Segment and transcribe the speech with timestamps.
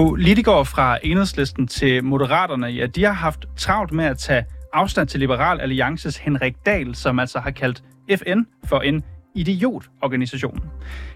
[0.00, 5.20] Politikere fra enhedslisten til Moderaterne, ja, de har haft travlt med at tage afstand til
[5.20, 7.82] Liberal Alliances Henrik Dahl, som altså har kaldt
[8.16, 9.02] FN for en
[9.34, 10.60] idiotorganisation.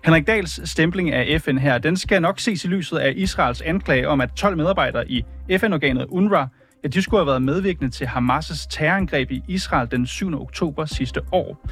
[0.04, 4.08] Henrik Dahls stempling af FN her, den skal nok ses i lyset af Israels anklage
[4.08, 5.24] om, at 12 medarbejdere i
[5.58, 6.46] FN-organet UNRWA,
[6.84, 10.40] ja, de skulle have været medvirkende til Hamas' terrorangreb i Israel den 7.
[10.40, 11.66] oktober sidste år.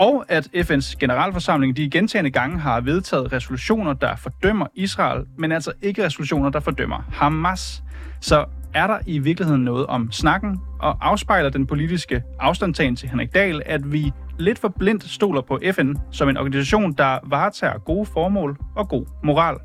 [0.00, 5.72] Og at FN's generalforsamling de gentagende gange har vedtaget resolutioner, der fordømmer Israel, men altså
[5.82, 7.82] ikke resolutioner, der fordømmer Hamas.
[8.20, 13.34] Så er der i virkeligheden noget om snakken, og afspejler den politiske afstandtagen til Henrik
[13.34, 18.06] Dahl, at vi lidt for blindt stoler på FN som en organisation, der varetager gode
[18.06, 19.56] formål og god moral.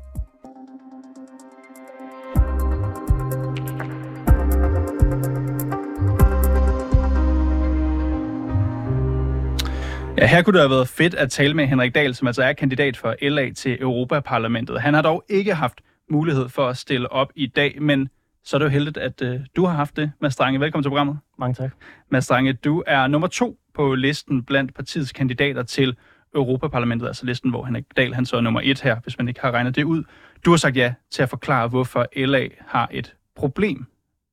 [10.18, 12.52] Ja, her kunne det have været fedt at tale med Henrik Dahl, som altså er
[12.52, 14.80] kandidat for LA til Europaparlamentet.
[14.80, 18.08] Han har dog ikke haft mulighed for at stille op i dag, men
[18.44, 20.12] så er det jo heldigt, at uh, du har haft det.
[20.20, 21.18] Mads Strange, velkommen til programmet.
[21.38, 21.70] Mange tak.
[22.10, 25.96] Mads Strange, du er nummer to på listen blandt partiets kandidater til
[26.34, 29.40] Europaparlamentet, altså listen, hvor Henrik Dahl han så er nummer et her, hvis man ikke
[29.40, 30.04] har regnet det ud.
[30.44, 33.86] Du har sagt ja til at forklare, hvorfor LA har et problem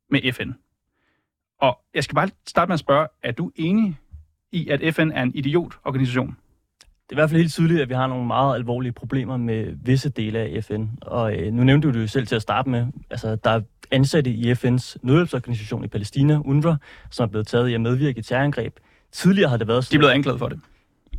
[0.09, 0.51] med FN.
[1.61, 3.97] Og jeg skal bare starte med at spørge, er du enig
[4.53, 6.27] i, at FN er en idiotorganisation?
[7.09, 9.73] Det er i hvert fald helt tydeligt, at vi har nogle meget alvorlige problemer med
[9.83, 10.85] visse dele af FN.
[11.01, 12.85] Og øh, nu nævnte du det jo selv til at starte med.
[13.09, 16.75] Altså, der er ansatte i FN's nødhjælpsorganisation i Palæstina, UNRWA,
[17.11, 18.73] som er blevet taget i at medvirke i terrorangreb.
[19.11, 19.91] Tidligere har det været sådan...
[19.91, 20.59] De er blevet anklaget for det.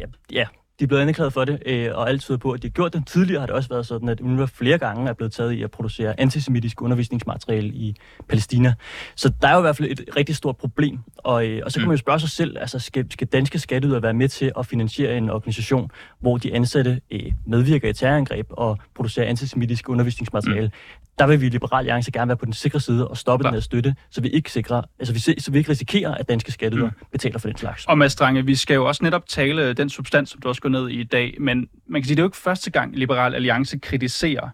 [0.01, 0.47] Ja, ja
[0.79, 2.93] de er blevet anklaget for det, øh, og alt tyder på, at de har gjort
[2.93, 3.07] det.
[3.07, 5.71] Tidligere har det også været sådan, at UNRWA flere gange er blevet taget i at
[5.71, 7.97] producere antisemitisk undervisningsmateriale i
[8.29, 8.75] Palæstina.
[9.17, 10.99] Så der er jo i hvert fald et rigtig stort problem.
[11.17, 14.03] Og, øh, og så kan man jo spørge sig selv, altså skal, skal danske skatteydere
[14.03, 15.91] være med til at finansiere en organisation,
[16.21, 20.67] hvor de ansatte øh, medvirker i terrorangreb og producerer antisemitisk undervisningsmateriale?
[20.67, 20.73] Mm
[21.19, 23.51] der vil vi i Liberal Alliance gerne være på den sikre side og stoppe Klar.
[23.51, 26.53] den her støtte, så vi ikke sikrer, altså vi, så vi ikke risikerer, at danske
[26.53, 27.07] skatteydere mm.
[27.13, 27.87] betaler for den slags.
[27.87, 30.69] Og Mads Strange, vi skal jo også netop tale den substans, som du også går
[30.69, 33.35] ned i i dag, men man kan sige, det er jo ikke første gang, Liberal
[33.35, 34.49] Alliance kritiserer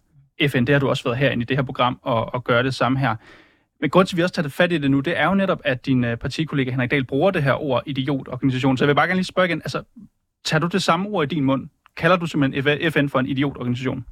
[0.48, 0.64] FN.
[0.64, 2.98] Det har du også været herinde i det her program og, og gøre det samme
[2.98, 3.16] her.
[3.80, 5.60] Men grund til, at vi også tager fat i det nu, det er jo netop,
[5.64, 8.76] at din uh, partikollega Henrik Dahl bruger det her ord idiotorganisation.
[8.76, 9.82] Så jeg vil bare gerne lige spørge igen, altså,
[10.44, 11.68] tager du det samme ord i din mund?
[11.96, 14.04] Kalder du simpelthen FN for en idiotorganisation?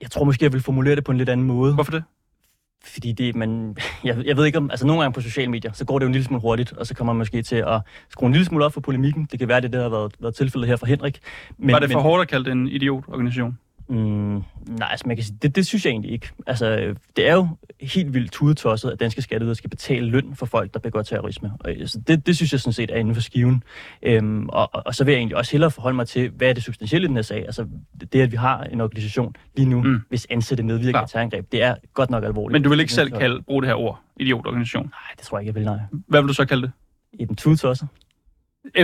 [0.00, 1.74] Jeg tror måske, jeg vil formulere det på en lidt anden måde.
[1.74, 2.02] Hvorfor det?
[2.84, 5.84] Fordi det, man, jeg, jeg ved ikke om, altså nogle gange på sociale medier, så
[5.84, 8.26] går det jo en lille smule hurtigt, og så kommer man måske til at skrue
[8.26, 9.28] en lille smule op for polemikken.
[9.30, 11.20] Det kan være, det der har været, været tilfældet her for Henrik.
[11.58, 13.58] Men, Var det for men, hårdt at kalde det en idiotorganisation?
[13.90, 16.30] Mm, nej, altså man kan sige, det, det synes jeg egentlig ikke.
[16.46, 17.48] Altså, det er jo
[17.80, 21.52] helt vildt tudetosset, at danske skatteydere skal betale løn for folk, der begår terrorisme.
[21.60, 23.62] Og, altså, det, det synes jeg sådan set er inden for skiven.
[24.02, 26.52] Øhm, og, og, og så vil jeg egentlig også hellere forholde mig til, hvad er
[26.52, 27.38] det substantielle i den her sag?
[27.38, 27.66] Altså,
[28.12, 30.00] det, at vi har en organisation lige nu, mm.
[30.08, 32.52] hvis ansatte medvirker i terrorangreb, det er godt nok alvorligt.
[32.52, 34.84] Men du vil ikke selv kalde, bruge det her ord, idiotorganisation?
[34.84, 35.78] Nej, det tror jeg ikke, jeg vil, nej.
[36.06, 37.28] Hvad vil du så kalde det?
[37.28, 37.88] Den tudetosset.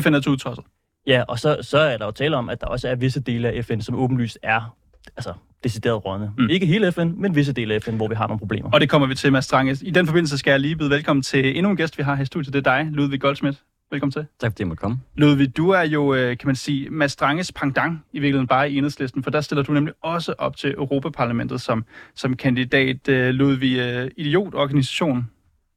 [0.00, 0.64] FN er tudetosset?
[1.06, 3.48] Ja, og så, så er der jo tale om, at der også er visse dele
[3.48, 4.76] af FN, som åbenlyst er
[5.16, 5.32] altså,
[5.64, 6.32] decideret rådne.
[6.38, 6.50] Mm.
[6.50, 8.70] Ikke hele FN, men visse dele af FN, hvor vi har nogle problemer.
[8.70, 9.78] Og det kommer vi til, Mads Strange.
[9.82, 12.22] I den forbindelse skal jeg lige byde velkommen til endnu en gæst, vi har her
[12.22, 12.52] i studiet.
[12.52, 13.58] Det er dig, Ludvig Goldsmith.
[13.90, 14.26] Velkommen til.
[14.40, 14.98] Tak fordi jeg måtte komme.
[15.14, 18.76] Ludvig, du er jo, øh, kan man sige, Mads Stranges pangdang i virkeligheden bare i
[18.76, 21.84] enhedslisten, for der stiller du nemlig også op til Europaparlamentet som,
[22.14, 23.08] som kandidat.
[23.08, 25.30] Øh, Ludvig, øh, idiotorganisation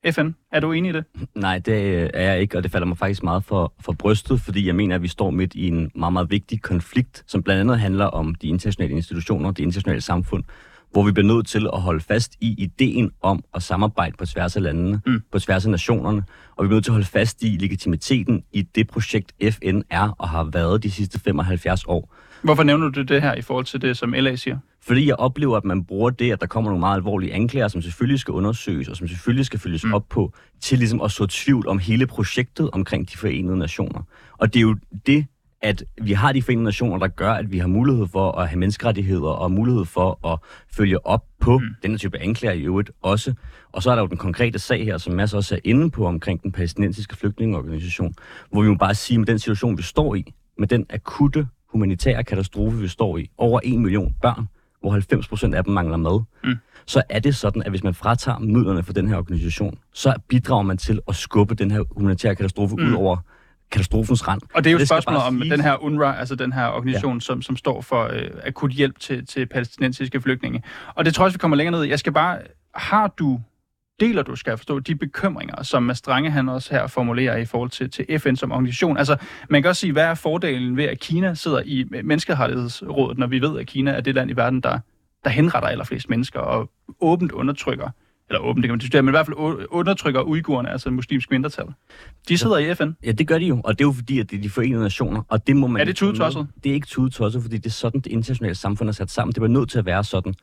[0.05, 0.35] FN.
[0.51, 1.03] Er du enig i det?
[1.35, 4.41] Nej, det øh, er jeg ikke, og det falder mig faktisk meget for, for brystet,
[4.41, 7.59] fordi jeg mener, at vi står midt i en meget, meget vigtig konflikt, som blandt
[7.59, 10.43] andet handler om de internationale institutioner, det internationale samfund,
[10.91, 14.55] hvor vi bliver nødt til at holde fast i ideen om at samarbejde på tværs
[14.55, 15.21] af landene, mm.
[15.31, 16.23] på tværs af nationerne,
[16.55, 20.15] og vi bliver nødt til at holde fast i legitimiteten i det projekt, FN er
[20.17, 22.15] og har været de sidste 75 år.
[22.41, 24.57] Hvorfor nævner du det her i forhold til det, som LA siger?
[24.81, 27.81] Fordi jeg oplever, at man bruger det, at der kommer nogle meget alvorlige anklager, som
[27.81, 29.93] selvfølgelig skal undersøges, og som selvfølgelig skal følges mm.
[29.93, 34.01] op på, til ligesom at så tvivl om hele projektet omkring de forenede nationer.
[34.37, 34.75] Og det er jo
[35.05, 35.25] det,
[35.61, 38.59] at vi har de forenede nationer, der gør, at vi har mulighed for at have
[38.59, 40.39] menneskerettigheder, og mulighed for at
[40.75, 41.65] følge op på mm.
[41.83, 43.33] denne type anklager i øvrigt også.
[43.71, 46.05] Og så er der jo den konkrete sag her, som Mads også er inde på,
[46.05, 48.15] omkring den palæstinensiske flygtningeorganisation,
[48.51, 52.23] hvor vi må bare sige, med den situation, vi står i, med den akutte humanitære
[52.23, 54.47] katastrofe, vi står i, over en million børn,
[54.81, 56.55] hvor 90 procent af dem mangler mad, mm.
[56.85, 60.63] så er det sådan, at hvis man fratager midlerne for den her organisation, så bidrager
[60.63, 62.87] man til at skubbe den her humanitære katastrofe mm.
[62.87, 63.17] ud over
[63.71, 64.41] katastrofens rand.
[64.53, 65.51] Og det er jo et spørgsmål om sige...
[65.51, 67.19] den her UNRWA, altså den her organisation, ja.
[67.19, 70.63] som, som står for øh, akut hjælp til, til palæstinensiske flygtninge.
[70.95, 71.83] Og det tror jeg vi kommer længere ned.
[71.83, 72.39] Jeg skal bare,
[72.75, 73.39] har du
[73.99, 77.45] deler du, skal jeg forstå, de bekymringer, som Mads Strange han også her formulerer i
[77.45, 78.97] forhold til, til FN som organisation.
[78.97, 79.17] Altså,
[79.49, 83.41] man kan også sige, hvad er fordelen ved, at Kina sidder i menneskerettighedsrådet, når vi
[83.41, 84.79] ved, at Kina er det land i verden, der
[85.23, 86.69] der henretter allerflest mennesker og
[87.01, 87.89] åbent undertrykker,
[88.29, 91.65] eller åbent, det kan man diskutere, men i hvert fald undertrykker uigurerne, altså muslimsk mindretal.
[92.29, 92.91] De sidder i FN.
[93.05, 94.81] Ja, det gør de jo, og det er jo fordi, at det er de forenede
[94.81, 95.81] nationer, og det må man...
[95.81, 96.47] Er det tudetosset?
[96.63, 99.33] Det er ikke tudetosset, fordi det er sådan, det internationale samfund er sat sammen.
[99.33, 100.33] Det var nødt til at være sådan.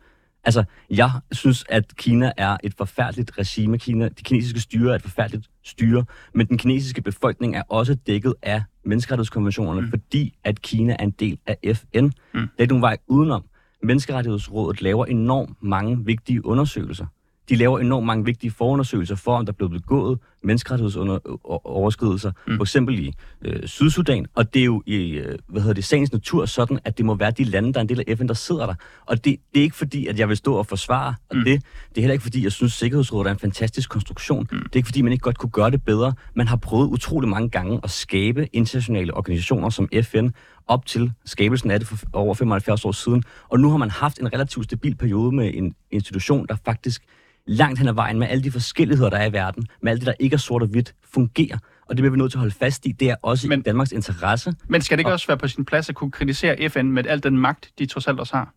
[0.46, 3.78] Altså, jeg synes, at Kina er et forfærdeligt regime.
[3.78, 6.04] Kina, det kinesiske styre er et forfærdeligt styre,
[6.34, 9.90] men den kinesiske befolkning er også dækket af menneskerettighedskonventionerne, mm.
[9.90, 12.04] fordi at Kina er en del af FN.
[12.04, 12.12] Mm.
[12.58, 13.44] Det er nogen vej udenom.
[13.82, 17.06] Menneskerettighedsrådet laver enormt mange vigtige undersøgelser.
[17.48, 22.56] De laver enormt mange vigtige forundersøgelser for, om der er blevet begået menneskerettighedsoverskridelser, mm.
[22.56, 24.26] for eksempel i øh, Sydsudan.
[24.34, 27.14] Og det er jo i øh, hvad hedder det, sagens natur sådan, at det må
[27.14, 28.74] være de lande, der er en del af FN, der sidder der.
[29.06, 31.44] Og det, det er ikke fordi, at jeg vil stå og forsvare mm.
[31.44, 31.62] det.
[31.88, 34.48] Det er heller ikke fordi, jeg synes, Sikkerhedsrådet er en fantastisk konstruktion.
[34.52, 34.58] Mm.
[34.58, 36.12] Det er ikke fordi, man ikke godt kunne gøre det bedre.
[36.34, 40.28] Man har prøvet utrolig mange gange at skabe internationale organisationer som FN,
[40.68, 43.22] op til skabelsen af det for over 75 år siden.
[43.48, 47.02] Og nu har man haft en relativt stabil periode med en institution, der faktisk
[47.46, 50.06] langt hen ad vejen med alle de forskelligheder, der er i verden, med alt det,
[50.06, 51.58] der ikke er sort og hvidt, fungerer.
[51.88, 52.92] Og det bliver vi nødt til at holde fast i.
[52.92, 54.54] Det er også Men, i Danmarks interesse.
[54.68, 57.06] Men skal det ikke Og- også være på sin plads at kunne kritisere FN med
[57.06, 58.54] al den magt, de trods alt også har?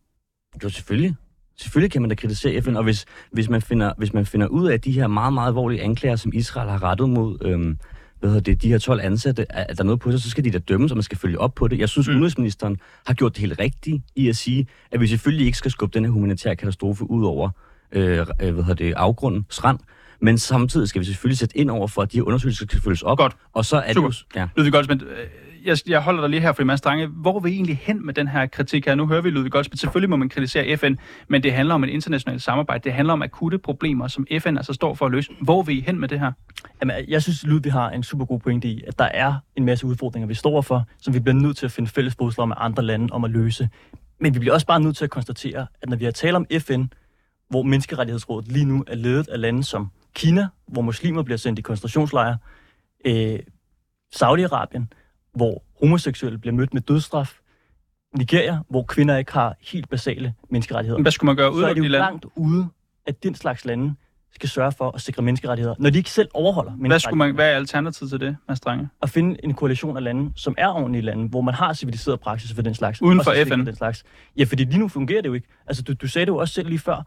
[0.63, 1.15] Jo, selvfølgelig.
[1.57, 4.67] Selvfølgelig kan man da kritisere FN, og hvis, hvis, man finder, hvis man finder ud
[4.67, 7.77] af, de her meget, meget alvorlige anklager, som Israel har rettet mod øhm,
[8.19, 10.29] hvad hedder det, de her 12 ansatte, at at der er noget på sig, så
[10.29, 11.79] skal de da dømmes, og man skal følge op på det.
[11.79, 12.13] Jeg synes, mm.
[12.13, 12.77] udenrigsministeren
[13.07, 16.05] har gjort det helt rigtigt i at sige, at vi selvfølgelig ikke skal skubbe den
[16.05, 17.49] her humanitære katastrofe ud over
[17.91, 19.79] øh, øh, hvad hedder det, afgrundens rand,
[20.21, 23.01] men samtidig skal vi selvfølgelig sætte ind over for, at de her undersøgelser skal følges
[23.01, 23.17] op.
[23.17, 23.35] Godt.
[23.53, 24.09] Og så er Super.
[24.09, 24.39] det jo...
[24.39, 24.47] Ja.
[24.55, 25.17] Ludvig Goldsmith, øh,
[25.65, 27.07] jeg, jeg holder dig lige her for Mads Strange.
[27.07, 28.95] Hvor er vi egentlig hen med den her kritik her?
[28.95, 29.79] Nu hører vi Ludvig Goldsmith.
[29.79, 30.95] Selvfølgelig må man kritisere FN,
[31.27, 32.83] men det handler om et internationalt samarbejde.
[32.83, 35.31] Det handler om akutte problemer, som FN altså står for at løse.
[35.41, 36.31] Hvor er vi hen med det her?
[36.81, 39.85] Jamen, jeg synes, Ludvig har en super god pointe i, at der er en masse
[39.85, 42.83] udfordringer, vi står for, som vi bliver nødt til at finde fælles fodslag med andre
[42.83, 43.69] lande om at løse.
[44.19, 46.45] Men vi bliver også bare nødt til at konstatere, at når vi har talt om
[46.59, 46.83] FN,
[47.49, 51.61] hvor Menneskerettighedsrådet lige nu er ledet af lande som Kina, hvor muslimer bliver sendt i
[51.61, 52.37] koncentrationslejre,
[53.05, 53.39] øh,
[54.15, 54.85] Saudi-Arabien,
[55.35, 57.39] hvor homoseksuelle bliver mødt med dødsstraf,
[58.17, 61.67] Nigeria, hvor kvinder ikke har helt basale menneskerettigheder Hvad skulle man gøre så er uden
[61.69, 62.05] det de jo lande?
[62.05, 62.67] langt ude,
[63.07, 63.95] at den slags lande
[64.33, 67.33] skal sørge for at sikre menneskerettigheder, når de ikke selv overholder Hvad, skulle man, menneskerettigheder.
[67.35, 68.89] hvad er alternativet til det, Mads Strange?
[69.01, 72.53] At finde en koalition af lande, som er ordentlige lande, hvor man har civiliseret praksis
[72.53, 73.01] for den slags.
[73.01, 73.65] Uden for FN.
[73.65, 74.03] Den slags.
[74.37, 75.47] Ja, fordi lige nu fungerer det jo ikke.
[75.67, 77.03] Altså, du, du sagde det jo også selv lige før.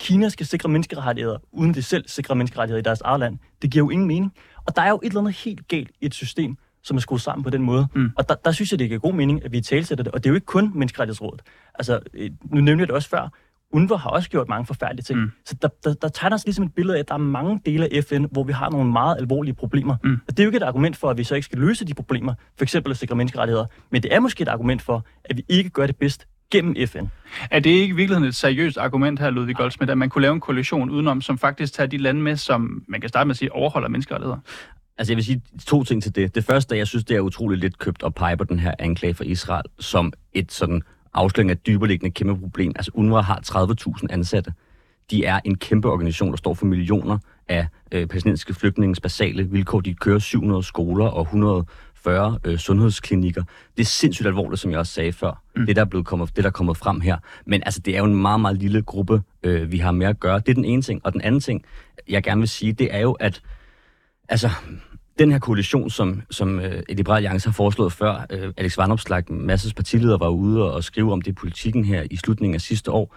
[0.00, 3.38] Kina skal sikre menneskerettigheder, uden de selv sikrer menneskerettigheder i deres eget land.
[3.62, 4.32] Det giver jo ingen mening.
[4.66, 7.20] Og der er jo et eller andet helt galt i et system, som er skruet
[7.20, 7.86] sammen på den måde.
[7.94, 8.10] Mm.
[8.16, 10.12] Og der, der synes jeg, det giver god mening, at vi talsætter det.
[10.12, 11.42] Og det er jo ikke kun menneskerettighedsrådet.
[11.74, 13.28] Altså, øh, nu nævnte jeg det også før.
[13.72, 15.18] UNRWA har også gjort mange forfærdelige ting.
[15.18, 15.24] Mm.
[15.24, 15.30] Mm.
[15.44, 17.94] Så der, der, der tegner sig ligesom et billede af, at der er mange dele
[17.94, 19.96] af FN, hvor vi har nogle meget alvorlige problemer.
[20.04, 20.12] Mm.
[20.28, 21.94] Og det er jo ikke et argument for, at vi så ikke skal løse de
[21.94, 23.66] problemer, for eksempel at sikre menneskerettigheder.
[23.90, 27.04] Men det er måske et argument for, at vi ikke gør det bedst gennem FN.
[27.50, 30.34] Er det ikke i virkeligheden et seriøst argument her, Ludvig Goldsmith, at man kunne lave
[30.34, 33.36] en koalition udenom, som faktisk tager de lande med, som man kan starte med at
[33.38, 34.38] sige, overholder menneskerettigheder?
[35.00, 36.34] Altså jeg vil sige to ting til det.
[36.34, 39.14] Det første, jeg synes, det er utroligt lidt købt og pege på den her anklage
[39.14, 40.82] for Israel som et sådan
[41.14, 42.72] afsløring af et dyberliggende kæmpe problem.
[42.76, 43.40] Altså UNRWA har
[44.00, 44.52] 30.000 ansatte.
[45.10, 49.80] De er en kæmpe organisation, der står for millioner af øh, palæstinensiske flygtningens basale vilkår.
[49.80, 53.42] De kører 700 skoler og 140 øh, sundhedsklinikker.
[53.76, 55.42] Det er sindssygt alvorligt, som jeg også sagde før.
[55.56, 55.66] Mm.
[55.66, 57.16] Det, der er, blevet kommet, det, der er kommet frem her.
[57.46, 60.20] Men altså, det er jo en meget, meget lille gruppe, øh, vi har med at
[60.20, 60.38] gøre.
[60.38, 61.00] Det er den ene ting.
[61.04, 61.64] Og den anden ting,
[62.08, 63.42] jeg gerne vil sige, det er jo, at
[64.28, 64.50] altså,
[65.18, 69.74] den her koalition, som, som øh, Liberal Alliance har foreslået før, øh, Alex Vandopslag, masses
[69.74, 72.90] partileder, var ude og, og skrive om det i politikken her i slutningen af sidste
[72.90, 73.16] år,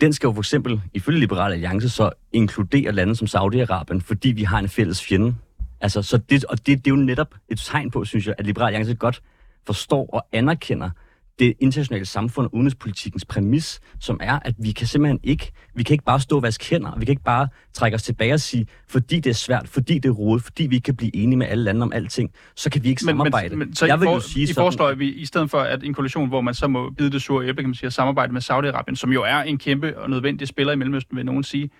[0.00, 4.42] den skal jo for eksempel, ifølge Liberal Alliance, så inkludere lande som Saudi-Arabien, fordi vi
[4.42, 5.34] har en fælles fjende.
[5.80, 8.46] Altså, så det, og det, det er jo netop et tegn på, synes jeg, at
[8.46, 9.22] Liberal Alliance godt
[9.66, 10.90] forstår og anerkender
[11.38, 15.94] det internationale samfund og udenrigspolitikens præmis, som er, at vi kan simpelthen ikke, vi kan
[15.94, 18.66] ikke bare stå og vaske hænder, vi kan ikke bare trække os tilbage og sige,
[18.88, 21.46] fordi det er svært, fordi det er rodet, fordi vi ikke kan blive enige med
[21.46, 23.56] alle lande om alting, så kan vi ikke samarbejde.
[23.56, 25.50] Men, men, så jeg I, vil for, sige I sådan- foreslår, at vi i stedet
[25.50, 27.86] for at en koalition, hvor man så må bide det sure æble, kan man sige,
[27.86, 31.26] at samarbejde med Saudi-Arabien, som jo er en kæmpe og nødvendig spiller i Mellemøsten, vil
[31.26, 31.70] nogen sige,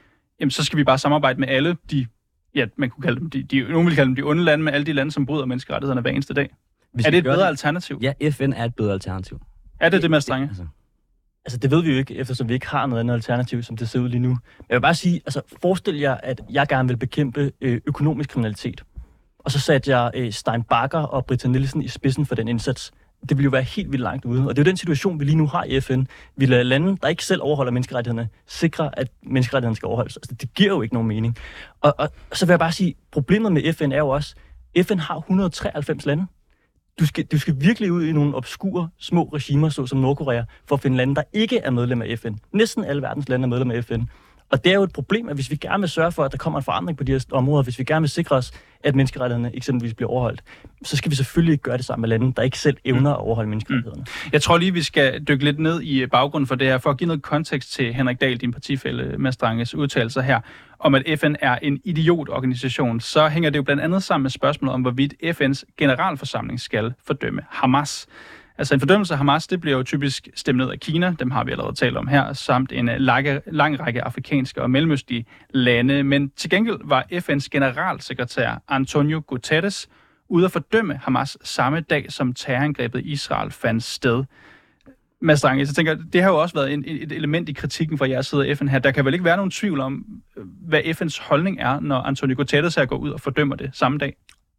[0.41, 2.07] jamen så skal vi bare samarbejde med alle de,
[2.55, 4.73] ja, man kunne kalde dem, de, de, nogen vil kalde dem de onde lande, med
[4.73, 6.49] alle de lande, som bryder menneskerettighederne hver eneste dag.
[6.95, 7.99] Hvis er det et bedre alternativ?
[8.03, 9.41] Ja, FN er et bedre alternativ.
[9.81, 10.49] Er det det, Mads Strange?
[10.49, 10.67] Altså,
[11.47, 13.89] Altså, det ved vi jo ikke, eftersom vi ikke har noget andet alternativ, som det
[13.89, 14.29] ser ud lige nu.
[14.29, 18.31] Men jeg vil bare sige, altså, forestil jer, at jeg gerne vil bekæmpe øh, økonomisk
[18.31, 18.85] kriminalitet.
[19.39, 22.93] Og så satte jeg øh, Stein Bakker og Britta Nielsen i spidsen for den indsats.
[23.29, 24.49] Det ville jo være helt vildt langt ude.
[24.49, 26.05] Og det er jo den situation, vi lige nu har i FN.
[26.37, 30.17] Vi lader lande, der ikke selv overholder menneskerettighederne, sikre, at menneskerettighederne skal overholdes.
[30.17, 31.37] Altså, det giver jo ikke nogen mening.
[31.81, 34.35] Og, og, og så vil jeg bare sige, problemet med FN er jo også,
[34.83, 36.27] FN har 193 lande
[37.01, 40.83] du skal, du skal virkelig ud i nogle obskure, små regimer, såsom Nordkorea, for at
[40.83, 42.35] finde lande, der ikke er medlem af FN.
[42.53, 44.03] Næsten alle verdens lande er medlem af FN.
[44.51, 46.39] Og det er jo et problem, at hvis vi gerne vil sørge for, at der
[46.39, 48.53] kommer en forandring på de her områder, hvis vi gerne vil sikre os,
[48.85, 50.43] at menneskerettighederne eksempelvis bliver overholdt,
[50.85, 53.19] så skal vi selvfølgelig ikke gøre det sammen med lande, der ikke selv evner at
[53.19, 54.03] overholde menneskerettighederne.
[54.03, 54.31] Mm.
[54.33, 56.99] Jeg tror lige, vi skal dykke lidt ned i baggrunden for det her, for at
[56.99, 60.41] give noget kontekst til Henrik Dahl, din partifælle Mastranges udtalelser her,
[60.79, 64.75] om at FN er en idiotorganisation, så hænger det jo blandt andet sammen med spørgsmålet
[64.75, 68.07] om, hvorvidt FN's generalforsamling skal fordømme Hamas.
[68.59, 71.45] Altså en fordømmelse af Hamas, det bliver jo typisk stemt ned af Kina, dem har
[71.45, 76.03] vi allerede talt om her, samt en øh, lang, lang række afrikanske og mellemøstlige lande.
[76.03, 79.89] Men til gengæld var FN's generalsekretær Antonio Guterres
[80.29, 84.25] ude at fordømme Hamas samme dag, som terrorangrebet i Israel fandt sted.
[85.21, 88.09] Mads Drange, så tænker det har jo også været en, et element i kritikken fra
[88.09, 88.79] jeres side af FN her.
[88.79, 90.07] Der kan vel ikke være nogen tvivl om,
[90.37, 93.99] øh, hvad FN's holdning er, når Antonio Guterres her går ud og fordømmer det samme
[93.99, 94.17] dag?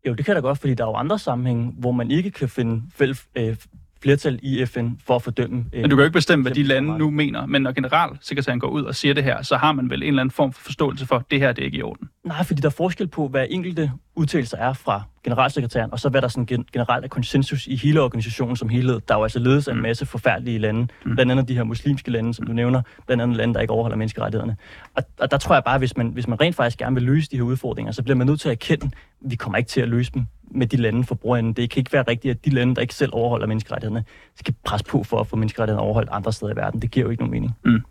[0.07, 2.49] Jo, det kan da godt, fordi der er jo andre sammenhænge, hvor man ikke kan
[2.49, 3.55] finde fælles, øh,
[4.05, 5.65] flertal i FN for at fordømme...
[5.73, 8.59] Øh, men du kan jo ikke bestemme, hvad de lande nu mener, men når generalsekretæren
[8.59, 10.61] går ud og siger det her, så har man vel en eller anden form for
[10.61, 12.09] forståelse for, at det her det er ikke i orden.
[12.25, 16.21] Nej, fordi der er forskel på, hvad enkelte udtalelser er fra generalsekretæren, og så hvad
[16.21, 19.01] der sådan generelt er konsensus i hele organisationen som helhed.
[19.07, 19.83] Der er jo altså ledes af en mm.
[19.83, 21.15] masse forfærdelige lande, mm.
[21.15, 23.97] blandt andet de her muslimske lande, som du nævner, blandt andet lande, der ikke overholder
[23.97, 24.57] menneskerettighederne.
[24.95, 27.31] Og, og der tror jeg bare, hvis man, hvis man rent faktisk gerne vil løse
[27.31, 28.91] de her udfordringer, så bliver man nødt til at erkende, at
[29.31, 31.53] vi kommer ikke til at løse dem med de lande for brugeren.
[31.53, 34.03] Det kan ikke være rigtigt, at de lande, der ikke selv overholder menneskerettighederne,
[34.35, 36.81] skal presse på for at få menneskerettighederne overholdt andre steder i verden.
[36.81, 37.57] Det giver jo ikke nogen mening.
[37.65, 37.81] Mm.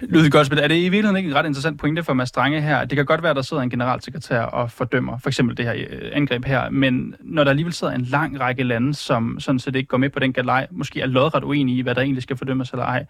[0.00, 2.84] Ludvig Goldsmith, er det i virkeligheden ikke en ret interessant pointe for Mads Strange her?
[2.84, 5.74] Det kan godt være, at der sidder en generalsekretær og fordømmer for eksempel det her
[5.90, 9.76] øh, angreb her, men når der alligevel sidder en lang række lande, som sådan set
[9.76, 12.36] ikke går med på den galej, måske er lodret uenige i, hvad der egentlig skal
[12.36, 13.06] fordømmes eller ej,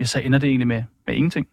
[0.00, 1.46] ja, så ender det egentlig med, med ingenting.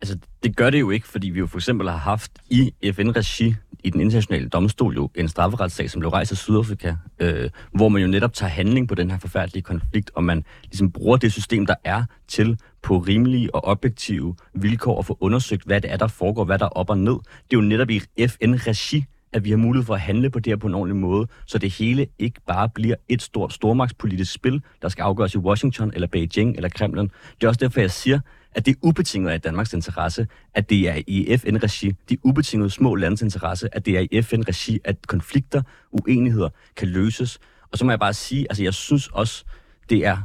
[0.00, 3.54] Altså, det gør det jo ikke, fordi vi jo for eksempel har haft i FN-regi
[3.86, 8.02] i den internationale domstol jo en strafferetssag, som blev rejst af Sydafrika, øh, hvor man
[8.02, 11.66] jo netop tager handling på den her forfærdelige konflikt, og man ligesom bruger det system,
[11.66, 16.06] der er til på rimelige og objektive vilkår at få undersøgt, hvad det er, der
[16.06, 17.12] foregår, hvad der er op og ned.
[17.12, 20.50] Det er jo netop i FN-regi, at vi har mulighed for at handle på det
[20.50, 24.62] her på en ordentlig måde, så det hele ikke bare bliver et stort stormagtspolitisk spil,
[24.82, 27.10] der skal afgøres i Washington eller Beijing eller Kremlen.
[27.40, 28.20] Det er også derfor, jeg siger,
[28.56, 32.94] at det er ubetinget af Danmarks interesse, at det er i FN-regi, de ubetingede små
[32.94, 37.38] landes interesse, at det er i FN-regi, at konflikter, uenigheder kan løses.
[37.72, 39.44] Og så må jeg bare sige, altså jeg synes også,
[39.90, 40.16] det er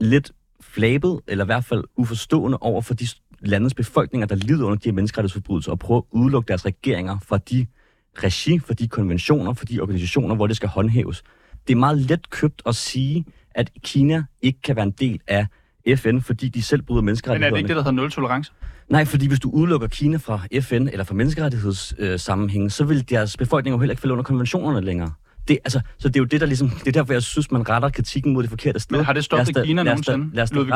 [0.00, 3.06] lidt flabet, eller i hvert fald uforstående over for de
[3.40, 7.38] landets befolkninger, der lider under de her menneskerettighedsforbrydelser, og prøve at udelukke deres regeringer fra
[7.38, 7.66] de
[8.18, 11.22] regi, for de konventioner, for de organisationer, hvor det skal håndhæves.
[11.68, 15.46] Det er meget let købt at sige, at Kina ikke kan være en del af
[15.96, 17.50] FN, fordi de selv bryder menneskerettighederne.
[17.50, 18.52] Men er det ikke det, der hedder nul tolerance?
[18.88, 23.36] Nej, fordi hvis du udelukker Kina fra FN eller fra menneskerettighedssammenhæng, øh, så vil deres
[23.36, 25.12] befolkning jo heller ikke falde under konventionerne længere.
[25.48, 27.68] Det, altså, så det er jo det, der ligesom, det er derfor, jeg synes, man
[27.68, 28.96] retter kritikken mod det forkerte sted.
[28.96, 30.74] Men har det stoppet Kina nogensinde, lad os Ludvig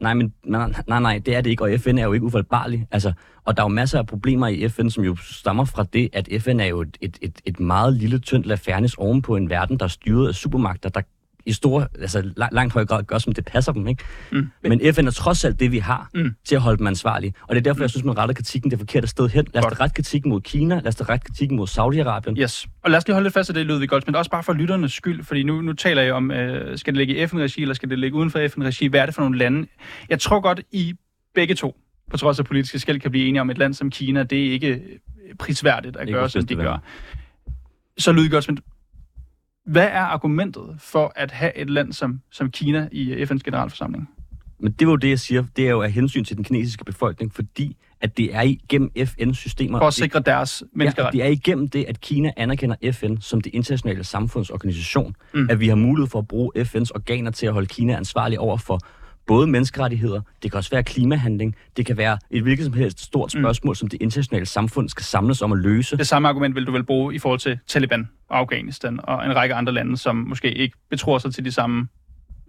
[0.00, 2.86] Nej, men nej, nej, nej, det er det ikke, og FN er jo ikke ufaldbarlig.
[2.90, 3.12] Altså,
[3.44, 6.28] og der er jo masser af problemer i FN, som jo stammer fra det, at
[6.40, 9.78] FN er jo et, et, et, et meget lille, tyndt lafernis oven på en verden,
[9.78, 11.00] der er styret af supermagter, der
[11.46, 13.86] i store, altså langt højere grad gør, som det passer dem.
[13.86, 14.04] Ikke?
[14.32, 14.48] Mm.
[14.62, 16.34] Men FN er trods alt det, vi har mm.
[16.44, 17.34] til at holde dem ansvarlige.
[17.42, 17.82] Og det er derfor, mm.
[17.82, 19.46] jeg synes, man retter kritikken det forkerte sted hen.
[19.54, 22.42] Lad os da rette kritikken mod Kina, lad os da rette kritikken mod Saudi-Arabien.
[22.42, 22.66] Yes.
[22.82, 24.92] Og lad os lige holde lidt fast af det, Ludvig Goldsmith, også bare for lytternes
[24.92, 27.90] skyld, fordi nu, nu taler jeg om, øh, skal det ligge i FN-regi, eller skal
[27.90, 28.86] det ligge uden for FN-regi?
[28.86, 29.66] Hvad er det for nogle lande?
[30.08, 30.94] Jeg tror godt, I
[31.34, 31.76] begge to,
[32.10, 34.22] på trods af politiske skæld, kan blive enige om et land som Kina.
[34.22, 34.82] Det er ikke
[35.38, 36.78] prisværdigt at gøre, som de gør.
[37.98, 38.62] Så Ludvig Goldsmith,
[39.66, 44.08] hvad er argumentet for at have et land som, som Kina i FN's generalforsamling?
[44.58, 45.44] Men det var jo det, jeg siger.
[45.56, 49.78] Det er jo af hensyn til den kinesiske befolkning, fordi at det er igennem FN-systemer...
[49.78, 51.24] For at sikre deres menneskerettigheder.
[51.24, 55.50] Ja, det er igennem det, at Kina anerkender FN som det internationale samfundsorganisation, mm.
[55.50, 58.56] at vi har mulighed for at bruge FN's organer til at holde Kina ansvarlig over
[58.56, 58.80] for
[59.26, 63.34] både menneskerettigheder, det kan også være klimahandling, det kan være et hvilket som helst stort
[63.34, 63.40] mm.
[63.40, 63.74] spørgsmål, mm.
[63.74, 65.96] som det internationale samfund skal samles om at løse.
[65.96, 69.36] Det samme argument vil du vel bruge i forhold til Taliban og Afghanistan og en
[69.36, 71.88] række andre lande, som måske ikke betror sig til de samme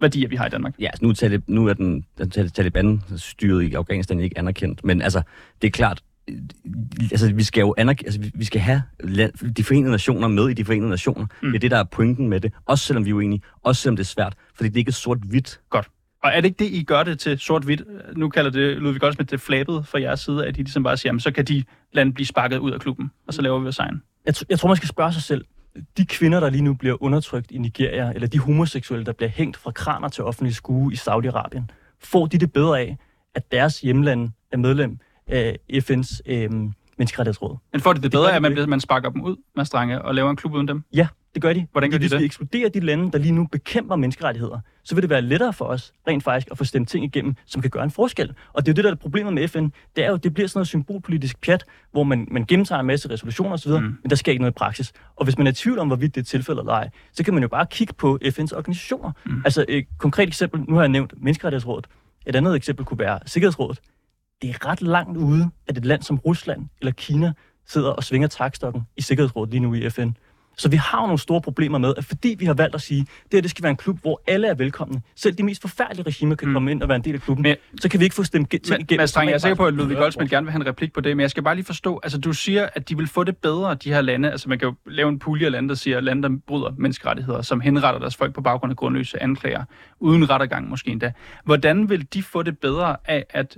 [0.00, 0.74] værdier, vi har i Danmark.
[0.78, 5.22] Ja, altså nu, talib, nu er den, den Taliban-styret i Afghanistan ikke anerkendt, men altså,
[5.62, 6.02] det er klart,
[7.00, 8.82] altså, vi skal jo anerk- altså, vi skal have
[9.56, 11.26] de forenede nationer med i de forenede nationer.
[11.42, 11.48] Mm.
[11.48, 12.52] Det er det, der er pointen med det.
[12.66, 13.42] Også selvom vi er uenige.
[13.62, 14.34] Også selvom det er svært.
[14.54, 15.60] Fordi det er ikke sort-hvidt.
[15.70, 15.88] Godt.
[16.22, 17.82] Og er det ikke det, I gør det til sort-hvidt?
[18.16, 21.08] Nu kalder det Ludvig Goldsmith det flabet fra jeres side, at I ligesom bare siger,
[21.08, 23.78] jamen, så kan de lande blive sparket ud af klubben, og så laver vi vores
[23.78, 24.02] egen.
[24.26, 25.44] Jeg, t- jeg tror, man skal spørge sig selv.
[25.96, 29.56] De kvinder, der lige nu bliver undertrykt i Nigeria, eller de homoseksuelle, der bliver hængt
[29.56, 31.62] fra kraner til offentlig skue i Saudi-Arabien,
[32.00, 32.96] får de det bedre af,
[33.34, 36.50] at deres hjemland er medlem af FN's øh,
[36.98, 37.56] menneskerettighedsråd?
[37.72, 40.14] Men får de det bedre af, at man, man sparker dem ud med strenge og
[40.14, 40.84] laver en klub uden dem?
[40.94, 41.66] Ja, det gør de.
[41.72, 42.20] Hvordan gør de hvis det?
[42.20, 45.64] vi ekskluderer de lande, der lige nu bekæmper menneskerettigheder, så vil det være lettere for
[45.64, 48.34] os rent faktisk at få stemt ting igennem, som kan gøre en forskel.
[48.52, 49.68] Og det er jo det, der er problemet med FN.
[49.96, 53.10] Det er jo, det bliver sådan noget symbolpolitisk pjat, hvor man, man gennemtager en masse
[53.10, 53.82] resolutioner osv., mm.
[53.82, 54.92] men der sker ikke noget i praksis.
[55.16, 57.34] Og hvis man er i tvivl om, hvorvidt det er tilfældet eller ej, så kan
[57.34, 59.12] man jo bare kigge på FN's organisationer.
[59.26, 59.42] Mm.
[59.44, 61.86] Altså et konkret eksempel, nu har jeg nævnt Menneskerettighedsrådet.
[62.26, 63.80] Et andet eksempel kunne være Sikkerhedsrådet.
[64.42, 67.32] Det er ret langt ude, at et land som Rusland eller Kina
[67.66, 70.10] sidder og svinger takstokken i Sikkerhedsrådet lige nu i FN.
[70.58, 73.00] Så vi har jo nogle store problemer med, at fordi vi har valgt at sige,
[73.00, 76.06] det her det skal være en klub, hvor alle er velkomne, selv de mest forfærdelige
[76.06, 76.54] regimer kan mm.
[76.54, 78.50] komme ind og være en del af klubben, Men- så kan vi ikke få stemt
[78.50, 79.00] ting Men, igennem.
[79.00, 81.00] Mads Strang, jeg er sikker på, at Ludvig Goldsmith gerne vil have en replik på
[81.00, 83.36] det, men jeg skal bare lige forstå, altså du siger, at de vil få det
[83.36, 84.30] bedre, de her lande.
[84.30, 87.42] Altså man kan jo lave en pulje af lande, der siger, lande, der bryder menneskerettigheder,
[87.42, 89.64] som henretter deres folk på baggrund af grundløse anklager,
[90.00, 91.12] uden rettergang måske endda.
[91.44, 93.56] Hvordan vil de få det bedre af, at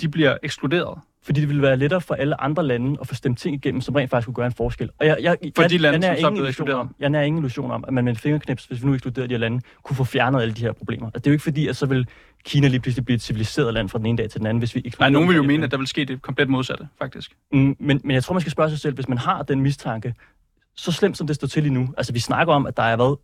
[0.00, 0.98] de bliver ekskluderet?
[1.26, 3.94] Fordi det ville være lettere for alle andre lande at få stemt ting igennem, som
[3.94, 4.90] rent faktisk kunne gøre en forskel.
[4.98, 6.78] Og jeg, jeg, For jeg, de lande, jeg, som nærer så er ekskluderet.
[6.78, 9.28] om, jeg nærer ingen illusion om, at man med en fingerknips, hvis vi nu ekskluderede
[9.28, 11.06] de her lande, kunne få fjernet alle de her problemer.
[11.06, 12.06] Og det er jo ikke fordi, at så vil
[12.44, 14.74] Kina lige pludselig blive et civiliseret land fra den ene dag til den anden, hvis
[14.74, 17.36] vi Nej, nogen vil jo mene, at der vil ske det komplet modsatte, faktisk.
[17.52, 20.14] Mm, men, men jeg tror, man skal spørge sig selv, hvis man har den mistanke,
[20.76, 22.96] så slemt som det står til lige nu, altså vi snakker om, at der har
[22.96, 23.16] været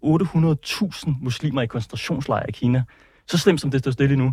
[1.07, 2.83] 800.000 muslimer i koncentrationslejre i Kina,
[3.27, 4.33] så slemt som det står til lige nu,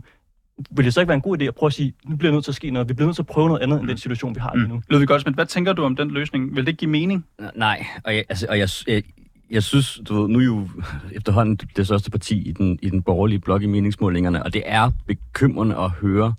[0.72, 2.44] vil det så ikke være en god idé at prøve at sige, nu bliver nødt
[2.44, 4.36] til at ske noget, vi bliver nødt til at prøve noget andet end den situation,
[4.36, 4.82] vi har lige nu.
[4.90, 6.56] Ludvig Goldsmith, hvad tænker du om den løsning?
[6.56, 7.26] Vil det give mening?
[7.56, 9.04] Nej, og jeg, altså, og jeg, jeg,
[9.52, 10.70] jeg synes, du ved, nu er jo
[11.12, 14.92] efterhånden det største parti i den, i den borgerlige blok i meningsmålingerne, og det er
[15.08, 16.34] bekymrende at høre,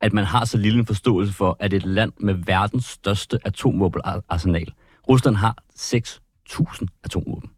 [0.00, 4.72] at man har så lille en forståelse for, at et land med verdens største atomvåbenarsenal,
[5.08, 7.50] Rusland har 6.000 atomvåben.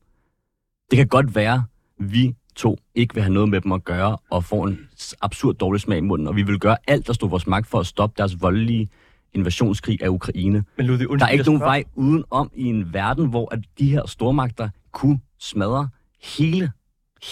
[0.90, 1.64] Det kan godt være,
[1.98, 4.78] vi to ikke vil have noget med dem at gøre, og får en
[5.22, 7.66] absurd dårlig smag i munden, og vi vil gøre alt, der står i vores magt
[7.66, 8.88] for at stoppe deres voldelige
[9.34, 10.64] invasionskrig af Ukraine.
[10.76, 14.06] Men Ludvig, Der er ikke nogen vej udenom i en verden, hvor at de her
[14.06, 15.88] stormagter kunne smadre
[16.22, 16.72] hele,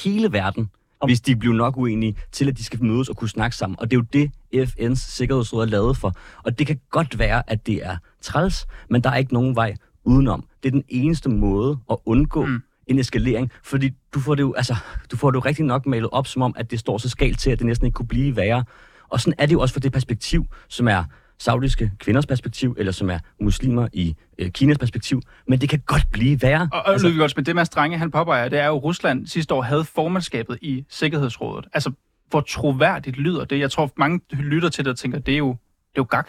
[0.05, 0.71] hele verden,
[1.01, 3.77] Om- hvis de blev nok uenige til, at de skal mødes og kunne snakke sammen.
[3.81, 4.31] Og det er jo det,
[4.69, 6.15] FN's Sikkerhedsråd er lavet for.
[6.45, 9.75] Og det kan godt være, at det er træls, men der er ikke nogen vej
[10.05, 10.45] udenom.
[10.63, 12.63] Det er den eneste måde at undgå mm.
[12.87, 14.77] En eskalering, fordi du får, det jo, altså,
[15.11, 17.39] du får det jo rigtig nok malet op, som om, at det står så skalt
[17.39, 18.65] til, at det næsten ikke kunne blive værre.
[19.09, 21.05] Og sådan er det jo også for det perspektiv, som er
[21.39, 25.23] saudiske kvinders perspektiv, eller som er muslimer i øh, Kinas perspektiv.
[25.49, 26.69] Men det kan godt blive værre.
[26.73, 29.27] Og, og altså, Ludvig Goldsmith, det Mads Strange, han påpeger, det er jo, at Rusland
[29.27, 31.67] sidste år havde formandskabet i Sikkerhedsrådet.
[31.73, 31.93] Altså,
[32.31, 33.59] hvor troværdigt lyder det?
[33.59, 36.29] Jeg tror, mange lytter til det og tænker, det er jo, det er jo gak.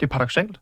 [0.00, 0.60] Det er paradoxalt.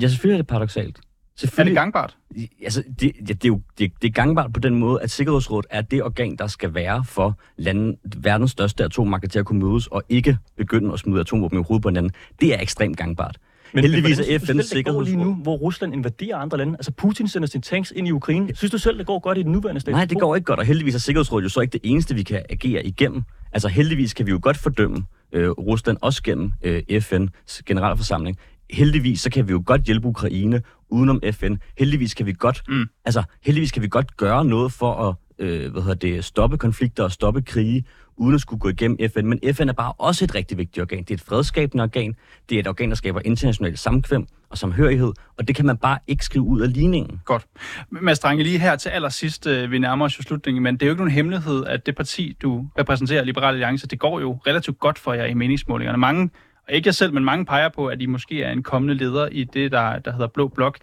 [0.00, 1.00] Ja, selvfølgelig er det paradoxalt.
[1.42, 2.16] Er det gangbart?
[2.64, 5.66] altså, det, ja, det, er jo det, det er gangbart på den måde, at Sikkerhedsrådet
[5.70, 9.86] er det organ, der skal være for landen, verdens største atommagter til at kunne mødes
[9.86, 12.12] og ikke begynde at smide atomvåben i hovedet på hinanden.
[12.40, 13.38] Det er ekstremt gangbart.
[13.72, 15.24] Men, Heldigvis hvordan er FN's går lige Sikkerhedsråd...
[15.24, 16.72] nu, hvor Rusland invaderer andre lande.
[16.72, 18.56] Altså Putin sender sine tanks ind i Ukraine.
[18.56, 20.58] Synes du selv, det går godt i den nuværende status Nej, det går ikke godt,
[20.58, 23.22] og heldigvis er Sikkerhedsrådet jo så ikke det eneste, vi kan agere igennem.
[23.52, 28.38] Altså heldigvis kan vi jo godt fordømme øh, Rusland, også gennem øh, FN's generalforsamling.
[28.70, 31.54] Heldigvis så kan vi jo godt hjælpe Ukraine udenom FN.
[31.78, 32.84] Heldigvis kan vi godt, Mm.
[33.04, 37.04] altså heldigvis kan vi godt gøre noget for at øh, hvad hedder det, stoppe konflikter
[37.04, 37.84] og stoppe krige,
[38.16, 39.26] uden at skulle gå igennem FN.
[39.26, 40.98] Men FN er bare også et rigtig vigtigt organ.
[40.98, 42.14] Det er et fredskabende organ.
[42.48, 45.98] Det er et organ, der skaber international samkvem og samhørighed, og det kan man bare
[46.06, 47.20] ikke skrive ud af ligningen.
[47.24, 47.46] Godt.
[47.90, 50.86] Mads Strange, lige her til allersidst, øh, vi nærmer os jo slutningen, men det er
[50.86, 54.78] jo ikke nogen hemmelighed, at det parti, du repræsenterer, Liberale Alliance, det går jo relativt
[54.78, 55.98] godt for jer i meningsmålingerne.
[55.98, 56.30] Mange,
[56.70, 59.44] ikke jeg selv, men mange peger på, at I måske er en kommende leder i
[59.44, 60.78] det, der, der hedder Blå Blok.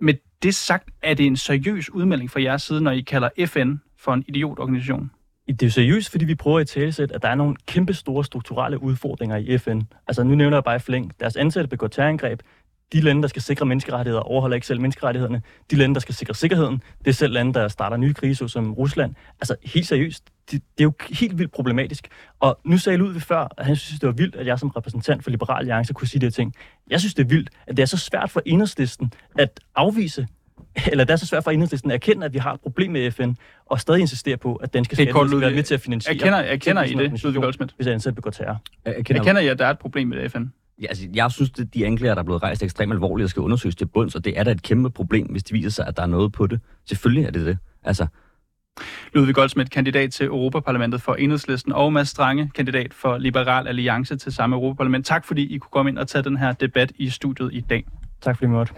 [0.00, 3.74] Med det sagt, er det en seriøs udmelding fra jeres side, når I kalder FN
[3.98, 5.10] for en idiotorganisation?
[5.48, 8.24] Det er jo seriøst, fordi vi prøver at talesætte, at der er nogle kæmpe store
[8.24, 9.80] strukturelle udfordringer i FN.
[10.06, 11.12] Altså nu nævner jeg bare i flæng.
[11.20, 12.40] Deres ansatte begår terrorangreb.
[12.92, 15.42] De lande, der skal sikre menneskerettigheder, overholder ikke selv menneskerettighederne.
[15.70, 18.72] De lande, der skal sikre sikkerheden, det er selv lande, der starter nye kriser, som
[18.72, 19.14] Rusland.
[19.40, 22.08] Altså helt seriøst, det, det er jo helt vildt problematisk.
[22.40, 25.24] Og nu sagde Ludvig før, at han synes, det var vildt, at jeg som repræsentant
[25.24, 26.54] for Liberal Alliance kunne sige de her ting.
[26.90, 30.26] Jeg synes, det er vildt, at det er så svært for enhedslisten at afvise
[30.92, 33.10] eller det er så svært for enhedslisten at erkende, at vi har et problem med
[33.10, 33.30] FN,
[33.66, 36.16] og stadig insistere på, at danske skatteydere skal være med til at finansiere...
[36.16, 37.74] Erkender, erkender I det, Ludvig Goldsmith?
[37.76, 38.62] Hvis jeg selv begår terror.
[38.84, 40.44] Jeg, Jeg kender I, at der er et problem med FN?
[40.82, 43.30] Ja, altså, jeg synes, at de anklager, der er blevet rejst, er ekstremt alvorlige og
[43.30, 45.86] skal undersøges til bunds, og det er da et kæmpe problem, hvis det viser sig,
[45.86, 46.60] at der er noget på det.
[46.84, 47.58] Selvfølgelig er det det.
[47.84, 48.06] Altså,
[49.12, 54.32] Ludvig Goldsmith, kandidat til Europaparlamentet for Enhedslisten, og Mads Strange, kandidat for Liberal Alliance til
[54.32, 55.06] samme Europaparlament.
[55.06, 57.84] Tak fordi I kunne komme ind og tage den her debat i studiet i dag.
[58.20, 58.72] Tak fordi I måtte.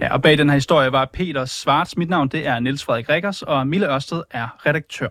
[0.00, 1.96] Ja, og bag den her historie var Peter Svarts.
[1.96, 5.08] Mit navn det er Niels Frederik Rikkers, og Mille Ørsted er redaktør.